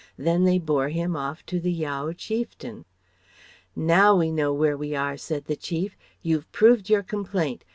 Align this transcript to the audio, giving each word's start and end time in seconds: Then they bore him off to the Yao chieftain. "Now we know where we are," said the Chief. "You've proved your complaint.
Then 0.17 0.45
they 0.45 0.57
bore 0.57 0.89
him 0.89 1.15
off 1.15 1.45
to 1.45 1.59
the 1.59 1.71
Yao 1.71 2.13
chieftain. 2.13 2.85
"Now 3.75 4.15
we 4.15 4.31
know 4.31 4.51
where 4.51 4.75
we 4.75 4.95
are," 4.95 5.15
said 5.15 5.45
the 5.45 5.55
Chief. 5.55 5.95
"You've 6.23 6.51
proved 6.51 6.89
your 6.89 7.03
complaint. 7.03 7.63